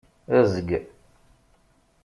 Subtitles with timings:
[0.39, 0.69] Ezg.